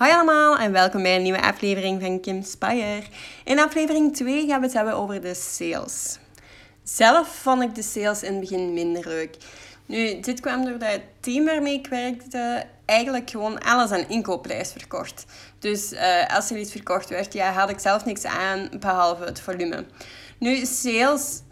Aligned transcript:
Hoi 0.00 0.12
allemaal 0.12 0.58
en 0.58 0.72
welkom 0.72 1.02
bij 1.02 1.16
een 1.16 1.22
nieuwe 1.22 1.42
aflevering 1.42 2.00
van 2.00 2.20
Kim 2.20 2.42
Spire. 2.42 3.02
In 3.44 3.58
aflevering 3.58 4.16
2 4.16 4.46
gaan 4.46 4.60
we 4.60 4.66
het 4.66 4.74
hebben 4.74 4.94
over 4.94 5.20
de 5.20 5.34
sales. 5.34 6.18
Zelf 6.82 7.28
vond 7.28 7.62
ik 7.62 7.74
de 7.74 7.82
sales 7.82 8.22
in 8.22 8.30
het 8.30 8.40
begin 8.40 8.72
minder 8.72 9.08
leuk. 9.08 9.36
Nu, 9.86 10.20
dit 10.20 10.40
kwam 10.40 10.64
doordat 10.64 10.92
het 10.92 11.02
team 11.20 11.44
waarmee 11.44 11.74
ik 11.74 11.86
werkte 11.86 12.66
eigenlijk 12.84 13.30
gewoon 13.30 13.58
alles 13.58 13.90
aan 13.90 14.08
inkoopprijs 14.08 14.72
verkocht. 14.72 15.24
Dus 15.58 15.92
uh, 15.92 16.36
als 16.36 16.50
er 16.50 16.58
iets 16.58 16.72
verkocht 16.72 17.08
werd, 17.08 17.32
ja, 17.32 17.52
had 17.52 17.70
ik 17.70 17.78
zelf 17.78 18.04
niks 18.04 18.24
aan, 18.24 18.68
behalve 18.78 19.24
het 19.24 19.40
volume. 19.40 19.84
Nu, 20.38 20.64
sales 20.66 21.42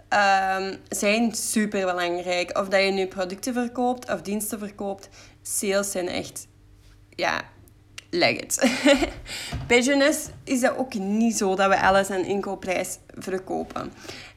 um, 0.59 0.77
zijn 0.89 1.35
super 1.35 1.87
belangrijk. 1.87 2.59
Of 2.59 2.69
dat 2.69 2.83
je 2.83 2.91
nu 2.91 3.07
producten 3.07 3.53
verkoopt 3.53 4.12
of 4.12 4.23
diensten 4.23 4.59
verkoopt, 4.59 5.09
sales 5.43 5.91
zijn 5.91 6.09
echt, 6.09 6.46
ja, 7.11 7.43
leg 8.11 8.40
het. 8.40 8.70
Jeunesse 9.84 10.30
is 10.45 10.60
dat 10.60 10.77
ook 10.77 10.95
niet 10.95 11.37
zo 11.37 11.55
dat 11.55 11.69
we 11.69 11.80
alles 11.80 12.10
aan 12.10 12.24
inkoopprijs 12.24 12.98
verkopen. 13.14 13.92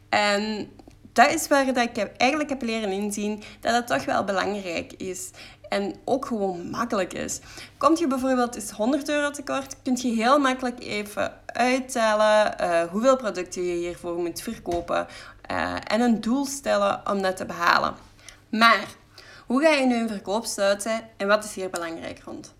En 0.09 0.69
dat 1.13 1.33
is 1.33 1.47
waar 1.47 1.73
dat 1.73 1.77
ik 1.77 1.97
eigenlijk 2.17 2.49
heb 2.49 2.61
leren 2.61 2.91
inzien 2.91 3.43
dat 3.59 3.75
het 3.75 3.87
toch 3.87 4.05
wel 4.05 4.23
belangrijk 4.23 4.93
is. 4.93 5.29
En 5.69 5.95
ook 6.05 6.25
gewoon 6.25 6.69
makkelijk 6.69 7.13
is. 7.13 7.39
Komt 7.77 7.99
je 7.99 8.07
bijvoorbeeld 8.07 8.55
eens 8.55 8.71
100 8.71 9.09
euro 9.09 9.31
tekort, 9.31 9.75
kun 9.83 9.97
je 10.01 10.13
heel 10.13 10.39
makkelijk 10.39 10.83
even 10.83 11.33
uittellen 11.45 12.55
uh, 12.61 12.81
hoeveel 12.83 13.17
producten 13.17 13.63
je 13.63 13.73
hiervoor 13.73 14.17
moet 14.17 14.41
verkopen. 14.41 15.07
Uh, 15.51 15.75
en 15.87 16.01
een 16.01 16.21
doel 16.21 16.45
stellen 16.45 17.01
om 17.09 17.21
dat 17.21 17.37
te 17.37 17.45
behalen. 17.45 17.95
Maar, 18.49 18.85
hoe 19.45 19.61
ga 19.61 19.69
je 19.69 19.85
nu 19.85 19.95
een 19.95 20.07
verkoop 20.07 20.45
sluiten 20.45 21.01
en 21.17 21.27
wat 21.27 21.43
is 21.43 21.55
hier 21.55 21.69
belangrijk 21.69 22.21
rond? 22.25 22.53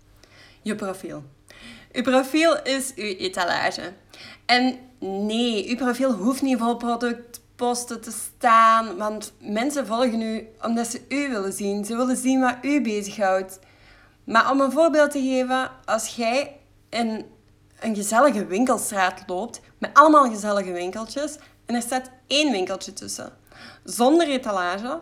Je 0.62 0.74
profiel. 0.74 1.22
Je 1.92 2.02
profiel 2.02 2.62
is 2.62 2.92
je 2.94 3.16
etalage. 3.16 3.92
En 4.46 4.78
nee, 4.98 5.68
je 5.68 5.76
profiel 5.76 6.12
hoeft 6.12 6.42
niet 6.42 6.58
vol 6.58 6.76
productposten 6.76 8.00
te 8.00 8.10
staan, 8.10 8.96
want 8.96 9.32
mensen 9.38 9.86
volgen 9.86 10.22
u 10.22 10.48
omdat 10.60 10.86
ze 10.86 11.00
u 11.08 11.28
willen 11.28 11.52
zien. 11.52 11.84
Ze 11.84 11.96
willen 11.96 12.16
zien 12.16 12.40
wat 12.40 12.56
u 12.62 12.82
bezighoudt. 12.82 13.58
Maar 14.24 14.50
om 14.50 14.60
een 14.60 14.72
voorbeeld 14.72 15.10
te 15.10 15.20
geven, 15.20 15.70
als 15.84 16.16
jij 16.16 16.56
in 16.88 17.24
een 17.80 17.94
gezellige 17.94 18.46
winkelstraat 18.46 19.22
loopt, 19.26 19.60
met 19.78 19.90
allemaal 19.92 20.30
gezellige 20.30 20.72
winkeltjes, 20.72 21.36
en 21.66 21.74
er 21.74 21.82
staat 21.82 22.10
één 22.26 22.52
winkeltje 22.52 22.92
tussen, 22.92 23.32
zonder 23.84 24.28
etalage, 24.28 25.00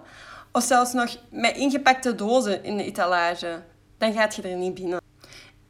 of 0.52 0.62
zelfs 0.62 0.92
nog 0.92 1.16
met 1.30 1.56
ingepakte 1.56 2.14
dozen 2.14 2.64
in 2.64 2.76
de 2.76 2.84
etalage, 2.84 3.62
dan 3.98 4.12
gaat 4.12 4.34
je 4.34 4.42
er 4.42 4.56
niet 4.56 4.74
binnen. 4.74 5.00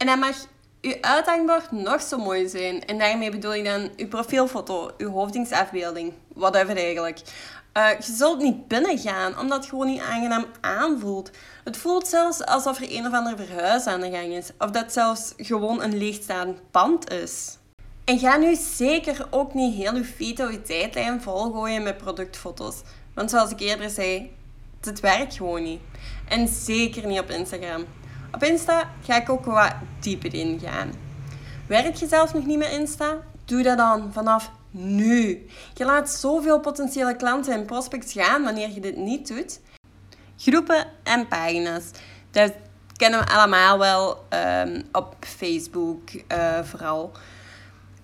En 0.00 0.06
dan 0.06 0.18
mag 0.18 0.36
uw 0.80 0.94
uithangbord 1.00 1.70
nog 1.70 2.02
zo 2.02 2.18
mooi 2.18 2.48
zijn. 2.48 2.84
En 2.84 2.98
daarmee 2.98 3.30
bedoel 3.30 3.54
ik 3.54 3.64
dan 3.64 3.90
uw 3.96 4.08
profielfoto, 4.08 4.90
uw 4.98 5.10
hoofdingsafbeelding, 5.10 6.12
whatever 6.34 6.76
eigenlijk. 6.76 7.20
Uh, 7.76 7.88
je 7.98 8.12
zult 8.12 8.38
niet 8.38 8.68
binnengaan, 8.68 9.38
omdat 9.38 9.58
het 9.58 9.68
gewoon 9.68 9.86
niet 9.86 10.00
aangenaam 10.00 10.46
aanvoelt. 10.60 11.30
Het 11.64 11.76
voelt 11.76 12.08
zelfs 12.08 12.44
alsof 12.44 12.80
er 12.80 12.96
een 12.96 13.06
of 13.06 13.12
ander 13.12 13.36
verhuis 13.36 13.86
aan 13.86 14.00
de 14.00 14.10
gang 14.10 14.32
is. 14.32 14.50
Of 14.58 14.70
dat 14.70 14.92
zelfs 14.92 15.34
gewoon 15.36 15.82
een 15.82 15.98
leegstaand 15.98 16.70
pand 16.70 17.10
is. 17.10 17.58
En 18.04 18.18
ga 18.18 18.36
nu 18.36 18.54
zeker 18.54 19.26
ook 19.30 19.54
niet 19.54 19.74
heel 19.74 19.94
uw 19.94 20.04
feed 20.04 20.40
uw 20.40 20.62
tijdlijn 20.62 21.22
volgooien 21.22 21.82
met 21.82 21.96
productfoto's. 21.96 22.82
Want 23.14 23.30
zoals 23.30 23.50
ik 23.50 23.60
eerder 23.60 23.90
zei, 23.90 24.36
het 24.80 25.00
werkt 25.00 25.34
gewoon 25.34 25.62
niet. 25.62 25.80
En 26.28 26.48
zeker 26.48 27.06
niet 27.06 27.20
op 27.20 27.30
Instagram. 27.30 27.84
Op 28.32 28.42
Insta 28.42 28.90
ga 29.04 29.16
ik 29.16 29.28
ook 29.28 29.44
wat 29.44 29.74
dieper 30.00 30.34
ingaan. 30.34 30.92
Werk 31.66 31.94
je 31.94 32.06
zelf 32.06 32.34
nog 32.34 32.46
niet 32.46 32.58
met 32.58 32.70
Insta? 32.70 33.18
Doe 33.44 33.62
dat 33.62 33.76
dan 33.76 34.12
vanaf 34.12 34.50
nu. 34.70 35.46
Je 35.74 35.84
laat 35.84 36.10
zoveel 36.10 36.60
potentiële 36.60 37.16
klanten 37.16 37.52
en 37.52 37.64
prospects 37.64 38.12
gaan 38.12 38.42
wanneer 38.42 38.70
je 38.70 38.80
dit 38.80 38.96
niet 38.96 39.28
doet. 39.28 39.60
Groepen 40.36 40.86
en 41.02 41.28
pagina's. 41.28 41.84
Dat 42.30 42.52
kennen 42.96 43.20
we 43.20 43.32
allemaal 43.32 43.78
wel 43.78 44.24
um, 44.64 44.82
op 44.92 45.16
Facebook 45.20 46.10
uh, 46.12 46.62
vooral. 46.62 47.12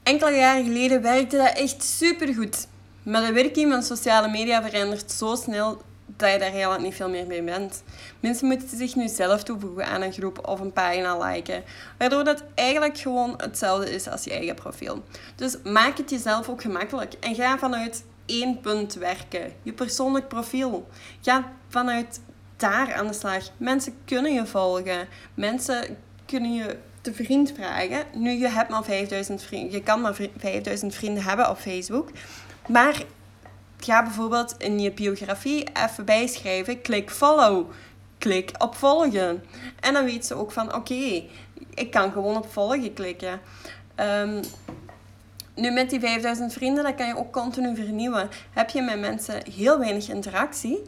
Enkele 0.02 0.36
jaren 0.36 0.64
geleden 0.64 1.02
werkte 1.02 1.36
dat 1.36 1.56
echt 1.56 1.84
supergoed. 1.84 2.66
Maar 3.02 3.26
de 3.26 3.32
werking 3.32 3.72
van 3.72 3.82
sociale 3.82 4.28
media 4.28 4.62
verandert 4.62 5.12
zo 5.12 5.34
snel 5.34 5.82
dat 6.16 6.32
je 6.32 6.38
daar 6.38 6.50
helemaal 6.50 6.80
niet 6.80 6.94
veel 6.94 7.08
meer 7.08 7.26
mee 7.26 7.42
bent. 7.42 7.82
Mensen 8.20 8.46
moeten 8.46 8.68
zich 8.68 8.94
nu 8.94 9.08
zelf 9.08 9.42
toevoegen 9.42 9.86
aan 9.86 10.02
een 10.02 10.12
groep 10.12 10.48
of 10.48 10.60
een 10.60 10.72
pagina 10.72 11.18
liken. 11.18 11.64
Waardoor 11.98 12.24
dat 12.24 12.42
eigenlijk 12.54 12.98
gewoon 12.98 13.34
hetzelfde 13.36 13.94
is 13.94 14.08
als 14.08 14.24
je 14.24 14.30
eigen 14.30 14.54
profiel. 14.54 15.04
Dus 15.34 15.56
maak 15.64 15.96
het 15.96 16.10
jezelf 16.10 16.48
ook 16.48 16.62
gemakkelijk 16.62 17.14
en 17.20 17.34
ga 17.34 17.58
vanuit 17.58 18.04
één 18.26 18.60
punt 18.60 18.94
werken. 18.94 19.52
Je 19.62 19.72
persoonlijk 19.72 20.28
profiel. 20.28 20.88
Ga 21.20 21.52
vanuit 21.68 22.20
daar 22.56 22.94
aan 22.94 23.06
de 23.06 23.12
slag. 23.12 23.50
Mensen 23.56 23.94
kunnen 24.04 24.32
je 24.32 24.46
volgen. 24.46 25.08
Mensen 25.34 25.96
kunnen 26.26 26.54
je 26.54 26.76
te 27.00 27.14
vriend 27.14 27.52
vragen. 27.52 28.04
Nu, 28.14 28.30
je 28.30 28.48
hebt 28.48 28.70
maar 28.70 28.84
5000 28.84 29.42
vrienden. 29.42 29.70
Je 29.70 29.82
kan 29.82 30.00
maar 30.00 30.14
5000 30.38 30.94
vrienden 30.94 31.22
hebben 31.22 31.50
op 31.50 31.58
Facebook. 31.58 32.10
Maar 32.68 33.04
ga 33.86 34.02
bijvoorbeeld 34.02 34.54
in 34.58 34.80
je 34.80 34.92
biografie 34.92 35.66
even 35.84 36.04
bijschrijven, 36.04 36.80
klik 36.80 37.10
follow, 37.10 37.70
klik 38.18 38.50
op 38.58 38.74
volgen. 38.74 39.44
En 39.80 39.92
dan 39.92 40.04
weet 40.04 40.26
ze 40.26 40.34
ook 40.34 40.52
van, 40.52 40.74
oké, 40.74 41.24
ik 41.74 41.90
kan 41.90 42.12
gewoon 42.12 42.36
op 42.36 42.52
volgen 42.52 42.92
klikken. 42.92 43.40
Um, 44.00 44.40
nu 45.54 45.70
met 45.70 45.90
die 45.90 46.00
5000 46.00 46.52
vrienden, 46.52 46.84
dat 46.84 46.94
kan 46.94 47.06
je 47.06 47.16
ook 47.16 47.32
continu 47.32 47.76
vernieuwen. 47.76 48.28
Heb 48.52 48.70
je 48.70 48.82
met 48.82 49.00
mensen 49.00 49.42
heel 49.50 49.78
weinig 49.78 50.08
interactie? 50.08 50.82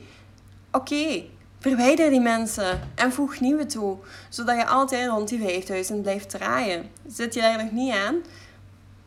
Oké, 0.72 1.24
verwijder 1.58 2.10
die 2.10 2.20
mensen 2.20 2.80
en 2.94 3.12
voeg 3.12 3.40
nieuwe 3.40 3.66
toe. 3.66 3.96
Zodat 4.28 4.56
je 4.56 4.66
altijd 4.66 5.08
rond 5.08 5.28
die 5.28 5.40
5000 5.40 6.02
blijft 6.02 6.30
draaien. 6.30 6.90
Zit 7.06 7.34
je 7.34 7.40
daar 7.40 7.62
nog 7.62 7.72
niet 7.72 7.94
aan? 7.94 8.16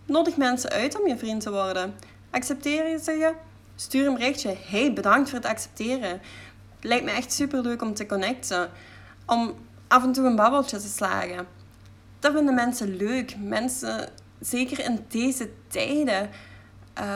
Nodig 0.06 0.38
mensen 0.38 0.70
uit 0.70 1.02
om 1.02 1.08
je 1.08 1.18
vriend 1.18 1.42
te 1.42 1.52
worden. 1.52 1.96
Accepteer 2.30 2.88
je 2.88 3.00
ze 3.00 3.34
Stuur 3.82 4.08
een 4.08 4.14
berichtje. 4.14 4.56
Hey, 4.66 4.94
bedankt 4.94 5.30
voor 5.30 5.40
het 5.40 5.48
accepteren. 5.48 6.22
Lijkt 6.82 7.06
me 7.06 7.12
echt 7.12 7.34
super 7.34 7.62
leuk 7.62 7.82
om 7.82 7.94
te 7.94 8.06
connecten. 8.06 8.70
Om 9.26 9.56
af 9.88 10.04
en 10.04 10.12
toe 10.12 10.26
een 10.26 10.36
babbeltje 10.36 10.80
te 10.80 10.88
slagen. 10.88 11.48
Dat 12.20 12.34
vinden 12.34 12.56
mensen 12.56 12.96
leuk. 12.96 13.36
Mensen, 13.38 14.10
zeker 14.40 14.86
in 14.86 15.06
deze 15.08 15.50
tijden, 15.68 16.30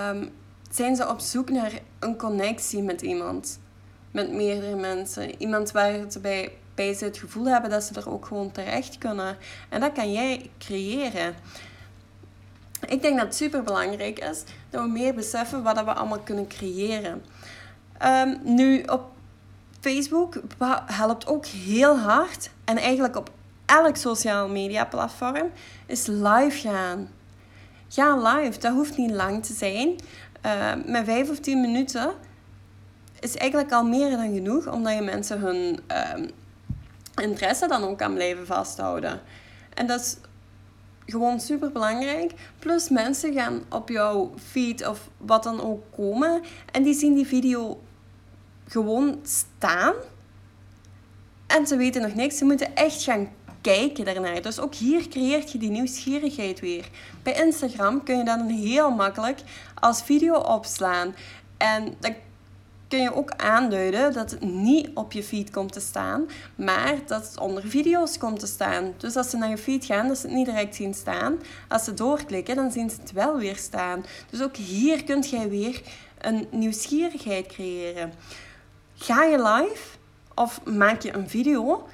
um, 0.10 0.32
zijn 0.72 0.96
ze 0.96 1.10
op 1.10 1.20
zoek 1.20 1.50
naar 1.50 1.72
een 2.00 2.18
connectie 2.18 2.82
met 2.82 3.02
iemand. 3.02 3.60
Met 4.12 4.32
meerdere 4.32 4.76
mensen. 4.76 5.42
Iemand 5.42 5.72
waar 5.72 6.12
ze 6.12 6.20
bij, 6.20 6.58
bij 6.76 6.94
ze 6.94 7.06
het 7.06 7.18
gevoel 7.18 7.46
hebben 7.46 7.70
dat 7.70 7.84
ze 7.84 7.94
er 7.94 8.10
ook 8.10 8.26
gewoon 8.26 8.52
terecht 8.52 8.98
kunnen. 8.98 9.38
En 9.70 9.80
dat 9.80 9.92
kan 9.92 10.12
jij 10.12 10.50
creëren. 10.58 11.36
Ik 12.88 13.02
denk 13.02 13.18
dat 13.18 13.26
het 13.26 13.36
super 13.36 13.64
belangrijk 13.64 14.20
is 14.20 14.44
dat 14.70 14.82
we 14.82 14.88
meer 14.88 15.14
beseffen 15.14 15.64
wat 15.64 15.84
we 15.84 15.94
allemaal 15.94 16.20
kunnen 16.20 16.48
creëren. 16.48 17.24
Um, 18.04 18.40
nu, 18.44 18.84
op 18.84 19.04
Facebook 19.80 20.42
helpt 20.86 21.28
ook 21.28 21.46
heel 21.46 21.98
hard 22.00 22.50
en 22.66 22.78
eigenlijk 22.78 23.16
op 23.16 23.30
elk 23.66 23.96
social 23.96 24.48
media 24.48 24.86
platform 24.86 25.52
is 25.86 26.06
live 26.06 26.68
gaan. 26.68 27.10
Ga 27.90 28.18
live, 28.18 28.60
dat 28.60 28.74
hoeft 28.74 28.98
niet 28.98 29.12
lang 29.12 29.46
te 29.46 29.54
zijn. 29.54 29.96
Uh, 30.46 30.74
met 30.86 31.06
vijf 31.06 31.30
of 31.30 31.40
tien 31.40 31.62
minuten 31.62 32.12
is 33.20 33.36
eigenlijk 33.36 33.72
al 33.72 33.84
meer 33.84 34.10
dan 34.10 34.34
genoeg, 34.34 34.68
omdat 34.68 34.94
je 34.94 35.02
mensen 35.02 35.40
hun 35.40 35.80
uh, 35.92 36.28
interesse 37.16 37.68
dan 37.68 37.84
ook 37.84 37.98
kan 37.98 38.14
blijven 38.14 38.46
vasthouden. 38.46 39.22
En 39.74 39.88
dat 39.88 40.00
is 40.00 40.18
gewoon 41.06 41.40
super 41.40 41.72
belangrijk. 41.72 42.34
Plus 42.60 42.90
mensen 42.90 43.34
gaan 43.34 43.64
op 43.70 43.90
jouw 43.90 44.34
feed 44.50 44.88
of 44.88 45.10
wat 45.18 45.44
dan 45.44 45.62
ook 45.62 45.84
komen 45.96 46.42
en 46.72 46.84
die 46.84 46.94
zien 46.94 47.14
die 47.14 47.28
video 47.28 47.82
gewoon 48.68 49.20
staan. 49.24 49.94
En 51.48 51.68
ze 51.68 51.76
weten 51.78 52.02
nog 52.02 52.14
niks. 52.14 52.38
Ze 52.38 52.46
moeten 52.46 52.76
echt 52.76 53.04
gaan 53.04 53.30
kijken 53.62 54.06
daarnaar. 54.06 54.42
Dus 54.42 54.60
ook 54.60 54.76
hier 54.76 55.08
creëert 55.08 55.52
je 55.52 55.58
die 55.58 55.70
nieuwsgierigheid 55.70 56.60
weer. 56.60 56.90
Bij 57.24 57.34
Instagram 57.34 58.04
kun 58.04 58.18
je 58.18 58.24
dan 58.24 58.48
heel 58.48 58.92
makkelijk 58.92 59.40
als 59.74 60.04
video 60.04 60.36
opslaan. 60.36 61.16
En 61.58 61.96
dat 62.00 62.14
kun 62.96 63.04
je 63.04 63.16
ook 63.16 63.32
aanduiden 63.32 64.14
dat 64.14 64.32
het 64.32 64.42
niet 64.42 64.90
op 64.94 65.12
je 65.12 65.24
feed 65.24 65.50
komt 65.52 65.74
te 65.74 65.80
staan, 65.80 66.26
maar 66.56 66.96
dat 67.06 67.28
het 67.28 67.40
onder 67.40 67.64
video's 67.68 68.18
komt 68.18 68.40
te 68.40 68.48
staan. 68.48 68.94
Dus 68.98 69.16
als 69.16 69.30
ze 69.30 69.38
naar 69.38 69.50
je 69.50 69.58
feed 69.58 69.86
gaan, 69.86 70.08
dat 70.08 70.18
ze 70.18 70.28
het 70.28 70.36
niet 70.36 70.46
direct 70.46 70.76
zien 70.76 70.94
staan. 70.94 71.38
Als 71.68 71.84
ze 71.84 71.94
doorklikken, 71.94 72.56
dan 72.56 72.72
zien 72.72 72.90
ze 72.90 73.02
het 73.02 73.12
wel 73.12 73.38
weer 73.38 73.56
staan. 73.56 74.04
Dus 74.30 74.42
ook 74.42 74.56
hier 74.56 75.04
kunt 75.04 75.30
jij 75.30 75.50
weer 75.50 75.82
een 76.22 76.48
nieuwsgierigheid 76.52 77.48
creëren. 77.48 78.14
Ga 78.96 79.24
je 79.24 79.42
live 79.42 79.98
of 80.36 80.62
maak 80.64 81.02
je 81.02 81.16
een 81.16 81.30
video? 81.30 81.88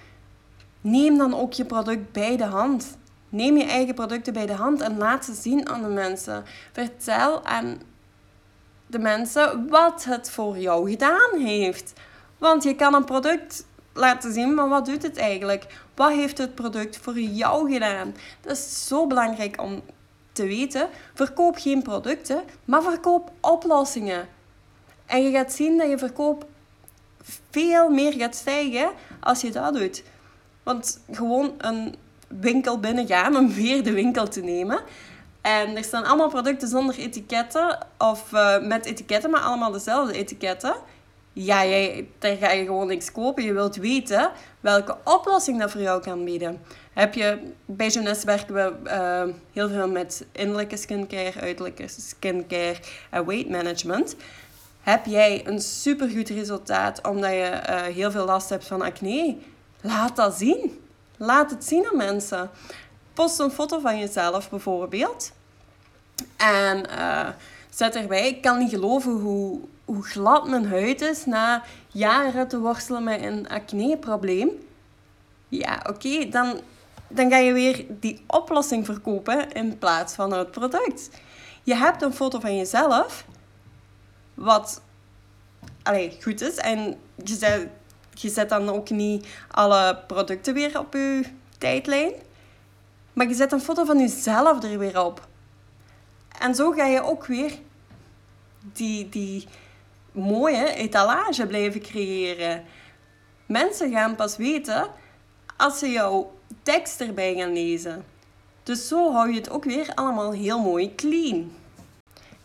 Neem 0.82 1.18
dan 1.18 1.36
ook 1.36 1.54
je 1.54 1.66
product 1.66 2.12
bij 2.12 2.38
de 2.38 2.46
hand. 2.46 2.98
Neem 3.30 3.58
je 3.58 3.66
eigen 3.66 3.94
producten 3.94 4.34
bij 4.34 4.46
de 4.46 4.56
hand 4.56 4.82
en 4.82 4.98
laat 4.98 5.26
ze 5.26 5.34
zien 5.34 5.70
aan 5.70 5.82
de 5.82 5.88
mensen. 5.88 6.44
Vertel 6.72 7.46
aan 7.46 7.80
de 8.92 9.00
mensen 9.00 9.68
wat 9.70 10.04
het 10.04 10.32
voor 10.32 10.58
jou 10.58 10.90
gedaan 10.90 11.40
heeft. 11.40 11.94
Want 12.38 12.64
je 12.64 12.76
kan 12.76 12.94
een 12.94 13.04
product 13.04 13.66
laten 13.94 14.34
zien, 14.34 14.54
maar 14.54 14.70
wat 14.70 14.86
doet 14.86 15.04
het 15.04 15.18
eigenlijk? 15.18 15.66
Wat 15.96 16.12
heeft 16.12 16.38
het 16.38 16.56
product 16.56 16.98
voor 16.98 17.20
jou 17.20 17.72
gedaan? 17.74 18.16
Dat 18.42 18.58
is 18.58 18.88
zo 18.88 19.08
belangrijk 19.08 19.62
om 19.62 19.82
te 20.32 20.46
weten. 20.46 20.90
Verkoop 21.14 21.56
geen 21.58 21.82
producten, 21.82 22.44
maar 22.66 22.82
verkoop 22.82 23.32
oplossingen. 23.40 24.28
En 25.06 25.24
je 25.24 25.32
gaat 25.32 25.54
zien 25.54 25.78
dat 25.78 25.90
je 25.90 25.98
verkoop 25.98 26.46
veel 27.50 27.90
meer 27.90 28.14
gaat 28.14 28.36
stijgen 28.36 28.92
als 29.20 29.42
je 29.42 29.52
dat 29.52 29.74
doet. 29.74 30.04
Want 30.64 31.00
gewoon 31.12 31.54
een 31.58 31.96
winkel 32.28 32.80
binnengaan 32.80 33.36
om 33.36 33.54
weer 33.54 33.84
de 33.84 33.94
winkel 33.94 34.28
te 34.28 34.42
nemen. 34.42 34.80
En 35.42 35.78
er 35.78 35.84
staan 35.84 36.06
allemaal 36.06 36.30
producten 36.30 36.68
zonder 36.68 36.98
etiketten 36.98 37.78
of 37.98 38.32
uh, 38.34 38.60
met 38.60 38.86
etiketten, 38.86 39.30
maar 39.30 39.42
allemaal 39.42 39.72
dezelfde 39.72 40.14
etiketten. 40.14 40.76
Ja, 41.34 41.66
jij, 41.66 42.08
daar 42.20 42.36
ga 42.36 42.52
je 42.52 42.66
gewoon 42.66 42.88
niks 42.88 43.12
kopen. 43.12 43.44
Je 43.44 43.54
wilt 43.54 43.76
weten 43.76 44.32
welke 44.60 44.98
oplossing 45.04 45.60
dat 45.60 45.72
voor 45.72 45.82
jou 45.82 46.02
kan 46.02 46.24
bieden. 46.24 46.62
Heb 46.94 47.14
je, 47.14 47.40
bij 47.66 47.88
Jeunesse 47.88 48.26
werken 48.26 48.54
we 48.54 48.74
uh, 48.86 49.36
heel 49.54 49.70
veel 49.70 49.88
met 49.90 50.26
innerlijke 50.32 50.78
skincare, 50.78 51.40
uiterlijke 51.40 51.88
skincare 51.88 52.76
en 53.10 53.26
weight 53.26 53.50
management. 53.50 54.16
Heb 54.82 55.06
jij 55.06 55.48
een 55.48 55.62
supergoed 55.62 56.30
resultaat 56.30 57.08
omdat 57.08 57.32
je 57.32 57.62
uh, 57.70 57.82
heel 57.82 58.12
veel 58.12 58.26
last 58.26 58.50
hebt 58.50 58.68
van 58.68 58.82
acne? 58.82 59.38
Laat 59.82 60.16
dat 60.16 60.34
zien. 60.34 60.80
Laat 61.18 61.52
het 61.52 61.66
zien 61.66 61.86
aan 61.92 61.98
mensen. 61.98 62.50
Post 63.14 63.40
een 63.40 63.52
foto 63.52 63.80
van 63.80 64.00
jezelf 64.00 64.50
bijvoorbeeld. 64.50 65.32
En 66.38 66.86
uh, 66.90 67.28
zet 67.70 67.96
erbij, 67.96 68.28
ik 68.28 68.42
kan 68.42 68.58
niet 68.58 68.70
geloven 68.70 69.12
hoe, 69.12 69.60
hoe 69.86 70.04
glad 70.04 70.48
mijn 70.48 70.66
huid 70.66 71.02
is 71.02 71.26
na 71.26 71.64
jaren 71.88 72.48
te 72.48 72.60
worstelen 72.60 73.04
met 73.04 73.22
een 73.22 73.50
acne-probleem. 73.50 74.50
Ja, 75.48 75.86
oké, 75.90 76.30
dan, 76.30 76.60
dan 77.08 77.30
ga 77.30 77.38
je 77.38 77.54
weer 77.54 77.86
die 77.90 78.24
oplossing 78.28 78.86
verkopen 78.86 79.52
in 79.52 79.78
plaats 79.78 80.14
van 80.14 80.34
het 80.34 80.52
product. 80.52 81.10
Je 81.64 81.76
hebt 81.76 82.02
een 82.02 82.14
foto 82.14 82.40
van 82.40 82.58
jezelf, 82.58 83.26
wat 84.34 84.82
allee, 85.84 86.18
goed 86.22 86.42
is. 86.42 86.56
En 86.56 87.00
je 87.24 87.36
zet, 87.36 87.68
je 88.14 88.30
zet 88.30 88.50
dan 88.50 88.70
ook 88.70 88.90
niet 88.90 89.28
alle 89.52 89.98
producten 90.08 90.54
weer 90.54 90.80
op 90.80 90.94
je 90.94 91.24
tijdlijn. 91.58 92.14
Maar 93.22 93.30
je 93.30 93.36
zet 93.36 93.52
een 93.52 93.62
foto 93.62 93.86
van 93.86 94.00
jezelf 94.00 94.64
er 94.64 94.78
weer 94.78 95.04
op. 95.06 95.28
En 96.40 96.56
zo 96.56 96.72
ga 96.72 96.86
je 96.86 97.02
ook 97.02 97.26
weer 97.26 97.60
die, 98.62 99.10
die 99.10 99.48
mooie 100.12 100.74
etalage 100.74 101.48
blijven 101.48 101.82
creëren. 101.82 102.64
Mensen 103.46 103.92
gaan 103.92 104.16
pas 104.16 104.38
weten 104.38 104.88
als 105.58 105.80
ze 105.80 105.90
jouw 105.90 106.32
tekst 106.64 107.02
erbij 107.02 107.36
gaan 107.36 107.54
lezen. 107.54 108.06
Dus 108.64 108.88
zo 108.88 109.12
hou 109.12 109.30
je 109.30 109.36
het 109.36 109.50
ook 109.50 109.64
weer 109.64 109.92
allemaal 109.96 110.32
heel 110.32 110.60
mooi 110.60 110.96
clean. 110.96 111.52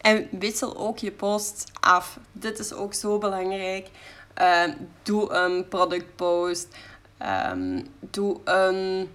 En 0.00 0.28
wissel 0.30 0.76
ook 0.76 0.98
je 0.98 1.12
post 1.12 1.64
af. 1.80 2.18
Dit 2.32 2.58
is 2.58 2.72
ook 2.72 2.94
zo 2.94 3.18
belangrijk. 3.18 3.88
Uh, 4.40 4.62
doe 5.02 5.32
een 5.32 5.68
productpost. 5.68 6.68
Um, 7.52 7.86
doe 8.00 8.40
een 8.44 9.08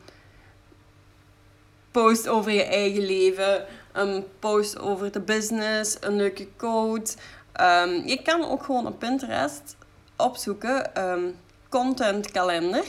post 1.92 2.28
over 2.28 2.52
je 2.52 2.64
eigen 2.64 3.06
leven. 3.06 3.66
Een 3.92 4.26
post 4.40 4.80
over 4.80 5.12
de 5.12 5.22
business. 5.22 5.98
Een 6.00 6.16
leuke 6.16 6.48
quote. 6.56 7.14
Um, 7.62 8.08
je 8.08 8.22
kan 8.24 8.46
ook 8.46 8.64
gewoon 8.64 8.88
op 8.88 9.00
Pinterest 9.00 9.76
opzoeken. 10.18 11.08
Um, 11.10 11.36
content 11.70 12.32
kalender. 12.32 12.86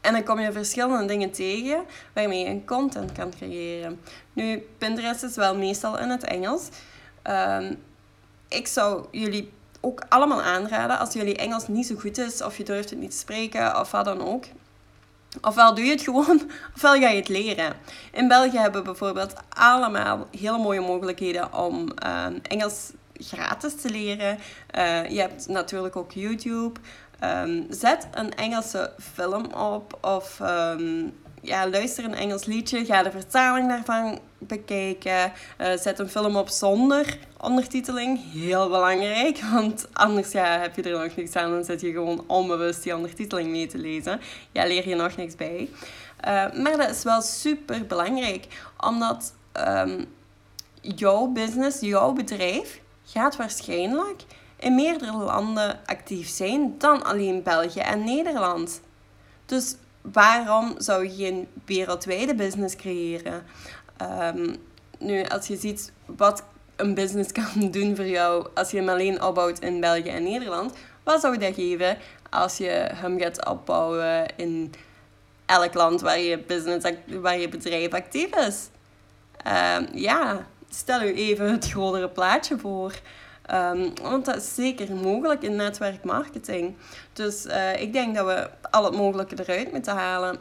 En 0.00 0.12
dan 0.12 0.24
kom 0.24 0.40
je 0.40 0.52
verschillende 0.52 1.04
dingen 1.04 1.30
tegen 1.30 1.84
waarmee 2.14 2.38
je 2.38 2.46
een 2.46 2.66
content 2.66 3.12
kan 3.12 3.30
creëren. 3.30 4.00
Nu, 4.32 4.66
Pinterest 4.78 5.22
is 5.22 5.36
wel 5.36 5.56
meestal 5.56 5.98
in 5.98 6.08
het 6.08 6.24
Engels. 6.24 6.68
Um, 7.24 7.82
ik 8.48 8.66
zou 8.66 9.06
jullie 9.10 9.52
ook 9.80 10.02
allemaal 10.08 10.42
aanraden, 10.42 10.98
als 10.98 11.12
jullie 11.12 11.36
Engels 11.36 11.68
niet 11.68 11.86
zo 11.86 11.94
goed 11.94 12.18
is, 12.18 12.42
of 12.42 12.56
je 12.56 12.64
durft 12.64 12.90
het 12.90 12.98
niet 12.98 13.10
te 13.10 13.16
spreken, 13.16 13.80
of 13.80 13.90
wat 13.90 14.04
dan 14.04 14.26
ook. 14.26 14.44
Ofwel 15.40 15.74
doe 15.74 15.84
je 15.84 15.90
het 15.90 16.02
gewoon, 16.02 16.50
ofwel 16.76 17.00
ga 17.00 17.08
je 17.08 17.16
het 17.16 17.28
leren. 17.28 17.72
In 18.12 18.28
België 18.28 18.58
hebben 18.58 18.80
we 18.80 18.86
bijvoorbeeld 18.86 19.32
allemaal 19.48 20.28
hele 20.38 20.58
mooie 20.58 20.80
mogelijkheden 20.80 21.54
om 21.54 21.74
um, 21.76 22.40
Engels 22.42 22.92
gratis 23.14 23.80
te 23.80 23.90
leren. 23.90 24.38
Uh, 24.78 25.10
je 25.10 25.20
hebt 25.20 25.48
natuurlijk 25.48 25.96
ook 25.96 26.12
YouTube. 26.12 26.80
Um, 27.24 27.66
zet 27.68 28.08
een 28.12 28.34
Engelse 28.34 28.92
film 29.14 29.44
op 29.44 29.98
of 30.00 30.40
um, 30.40 31.12
ja, 31.40 31.68
luister 31.68 32.04
een 32.04 32.14
Engels 32.14 32.44
liedje. 32.44 32.84
Ga 32.84 33.02
de 33.02 33.10
vertaling 33.10 33.68
daarvan 33.68 34.18
bekijken. 34.38 35.32
Uh, 35.60 35.76
zet 35.76 35.98
een 35.98 36.08
film 36.08 36.36
op 36.36 36.48
zonder 36.48 37.18
ondertiteling. 37.40 38.32
Heel 38.32 38.68
belangrijk, 38.68 39.40
want 39.54 39.86
anders 39.92 40.32
ja, 40.32 40.58
heb 40.58 40.76
je 40.76 40.82
er 40.82 41.04
nog 41.04 41.16
niks 41.16 41.36
aan. 41.36 41.50
Dan 41.50 41.64
zit 41.64 41.80
je 41.80 41.92
gewoon 41.92 42.24
onbewust 42.26 42.82
die 42.82 42.94
ondertiteling 42.94 43.50
mee 43.50 43.66
te 43.66 43.78
lezen. 43.78 44.20
Ja, 44.52 44.66
leer 44.66 44.88
je 44.88 44.94
nog 44.94 45.16
niks 45.16 45.34
bij. 45.34 45.68
Uh, 46.24 46.62
maar 46.62 46.76
dat 46.76 46.90
is 46.90 47.02
wel 47.02 47.22
super 47.22 47.86
belangrijk, 47.86 48.46
omdat 48.78 49.32
um, 49.66 50.06
jouw 50.80 51.26
business, 51.26 51.80
jouw 51.80 52.12
bedrijf, 52.12 52.80
gaat 53.04 53.36
waarschijnlijk 53.36 54.22
in 54.58 54.74
meerdere 54.74 55.16
landen 55.16 55.80
actief 55.84 56.28
zijn 56.28 56.74
dan 56.78 57.02
alleen 57.02 57.42
België 57.42 57.80
en 57.80 58.04
Nederland. 58.04 58.80
Dus 59.46 59.76
waarom 60.00 60.74
zou 60.78 61.04
je 61.04 61.16
geen 61.16 61.48
wereldwijde 61.64 62.34
business 62.34 62.76
creëren? 62.76 63.42
Um, 64.02 64.56
nu, 64.98 65.24
als 65.24 65.46
je 65.46 65.56
ziet 65.56 65.92
wat 66.06 66.44
een 66.76 66.94
business 66.94 67.32
kan 67.40 67.70
doen 67.70 67.96
voor 67.96 68.06
jou 68.06 68.48
als 68.54 68.70
je 68.70 68.76
hem 68.76 68.88
alleen 68.88 69.22
opbouwt 69.22 69.58
in 69.58 69.80
België 69.80 70.08
en 70.08 70.22
Nederland, 70.22 70.74
wat 71.02 71.20
zou 71.20 71.38
dat 71.38 71.54
geven 71.54 71.98
als 72.30 72.56
je 72.56 72.88
hem 72.94 73.20
gaat 73.20 73.46
opbouwen 73.46 74.36
in 74.36 74.72
elk 75.46 75.74
land 75.74 76.00
waar 76.00 76.18
je, 76.18 76.38
business, 76.38 76.92
waar 77.06 77.38
je 77.38 77.48
bedrijf 77.48 77.92
actief 77.92 78.36
is? 78.36 78.68
Um, 79.46 79.88
ja, 79.92 80.46
stel 80.70 81.02
u 81.02 81.14
even 81.14 81.50
het 81.50 81.70
grotere 81.70 82.08
plaatje 82.08 82.58
voor. 82.58 82.92
Um, 83.54 83.92
want 84.02 84.24
dat 84.24 84.36
is 84.36 84.54
zeker 84.54 84.94
mogelijk 84.94 85.42
in 85.42 85.56
netwerkmarketing. 85.56 86.76
Dus 87.12 87.46
uh, 87.46 87.80
ik 87.80 87.92
denk 87.92 88.14
dat 88.14 88.26
we 88.26 88.50
al 88.70 88.84
het 88.84 88.94
mogelijke 88.94 89.36
eruit 89.38 89.72
moeten 89.72 89.94
halen. 89.94 90.38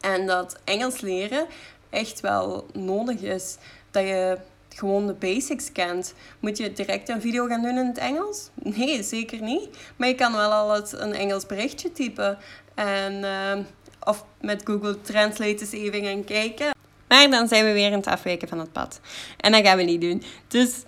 En 0.00 0.26
dat 0.26 0.56
Engels 0.64 1.00
leren 1.00 1.46
echt 1.90 2.20
wel 2.20 2.66
nodig 2.72 3.20
is. 3.20 3.56
Dat 3.90 4.02
je 4.02 4.38
gewoon 4.68 5.06
de 5.06 5.12
basics 5.12 5.72
kent. 5.72 6.14
Moet 6.40 6.58
je 6.58 6.72
direct 6.72 7.08
een 7.08 7.20
video 7.20 7.46
gaan 7.46 7.62
doen 7.62 7.78
in 7.78 7.86
het 7.86 7.98
Engels? 7.98 8.50
Nee, 8.54 9.02
zeker 9.02 9.42
niet. 9.42 9.68
Maar 9.96 10.08
je 10.08 10.14
kan 10.14 10.32
wel 10.32 10.52
al 10.52 10.76
eens 10.76 10.92
een 10.92 11.14
Engels 11.14 11.46
berichtje 11.46 11.92
typen. 11.92 12.38
En, 12.74 13.12
uh, 13.12 13.64
of 14.04 14.24
met 14.40 14.62
Google 14.64 15.00
Translate 15.00 15.60
eens 15.60 15.72
even 15.72 16.04
gaan 16.04 16.24
kijken. 16.24 16.70
Maar 17.08 17.30
dan 17.30 17.48
zijn 17.48 17.64
we 17.64 17.72
weer 17.72 17.86
in 17.86 17.92
het 17.92 18.06
afwijken 18.06 18.48
van 18.48 18.58
het 18.58 18.72
pad. 18.72 19.00
En 19.36 19.52
dat 19.52 19.66
gaan 19.66 19.76
we 19.76 19.82
niet 19.82 20.00
doen. 20.00 20.22
Dus 20.48 20.82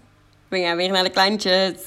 we 0.48 0.60
gaan 0.60 0.76
weer 0.76 0.90
naar 0.90 1.02
de 1.02 1.10
klantjes. 1.10 1.78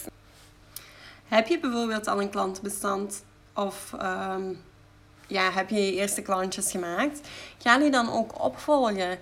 Heb 1.28 1.48
je 1.48 1.60
bijvoorbeeld 1.60 2.08
al 2.08 2.22
een 2.22 2.30
klantenbestand? 2.30 3.24
Of 3.54 3.94
um, 4.02 4.62
ja, 5.28 5.52
heb 5.52 5.70
je 5.70 5.86
je 5.86 5.94
eerste 5.94 6.22
klantjes 6.22 6.72
gemaakt? 6.72 7.28
Ga 7.58 7.78
die 7.78 7.92
dan 7.92 8.12
ook 8.12 8.44
opvolgen. 8.44 9.20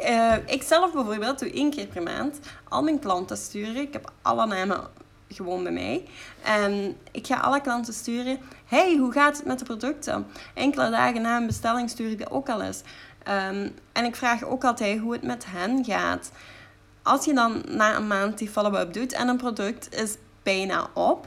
Uh, 0.00 0.34
ik 0.46 0.62
zelf 0.62 0.92
bijvoorbeeld 0.92 1.38
doe 1.38 1.52
één 1.52 1.70
keer 1.70 1.86
per 1.86 2.02
maand 2.02 2.38
al 2.68 2.82
mijn 2.82 2.98
klanten 2.98 3.36
sturen. 3.36 3.76
Ik 3.76 3.92
heb 3.92 4.12
alle 4.22 4.46
namen 4.46 4.88
gewoon 5.28 5.62
bij 5.62 5.72
mij. 5.72 6.04
En 6.42 6.96
ik 7.10 7.26
ga 7.26 7.36
alle 7.36 7.60
klanten 7.60 7.94
sturen. 7.94 8.38
Hey, 8.66 8.96
hoe 8.96 9.12
gaat 9.12 9.36
het 9.36 9.46
met 9.46 9.58
de 9.58 9.64
producten? 9.64 10.26
Enkele 10.54 10.90
dagen 10.90 11.22
na 11.22 11.36
een 11.36 11.46
bestelling 11.46 11.90
stuur 11.90 12.10
ik 12.10 12.18
dat 12.18 12.30
ook 12.30 12.48
al 12.48 12.62
eens. 12.62 12.82
Um, 13.28 13.74
en 13.92 14.04
ik 14.04 14.16
vraag 14.16 14.44
ook 14.44 14.64
altijd 14.64 14.98
hoe 14.98 15.12
het 15.12 15.22
met 15.22 15.44
hen 15.48 15.84
gaat. 15.84 16.30
Als 17.02 17.24
je 17.24 17.34
dan 17.34 17.62
na 17.68 17.96
een 17.96 18.06
maand 18.06 18.38
die 18.38 18.48
follow-up 18.48 18.92
doet 18.92 19.12
en 19.12 19.28
een 19.28 19.36
product 19.36 19.94
is 19.94 20.16
bijna 20.42 20.88
op, 20.94 21.26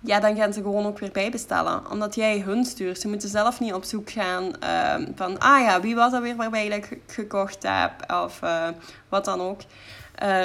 ja, 0.00 0.20
dan 0.20 0.36
gaan 0.36 0.52
ze 0.52 0.62
gewoon 0.62 0.86
ook 0.86 0.98
weer 0.98 1.10
bijbestellen. 1.10 1.90
Omdat 1.90 2.14
jij 2.14 2.40
hun 2.40 2.64
stuurt. 2.64 3.00
Ze 3.00 3.08
moeten 3.08 3.28
zelf 3.28 3.60
niet 3.60 3.72
op 3.72 3.84
zoek 3.84 4.10
gaan 4.10 4.52
uh, 4.62 5.06
van, 5.14 5.38
ah 5.38 5.60
ja, 5.60 5.80
wie 5.80 5.94
was 5.94 6.12
dat 6.12 6.22
weer 6.22 6.36
waarbij 6.36 6.66
ik 6.66 6.98
gekocht 7.06 7.62
heb? 7.62 8.12
Of 8.24 8.42
uh, 8.42 8.68
wat 9.08 9.24
dan 9.24 9.40
ook. 9.40 9.60
Uh, 10.22 10.44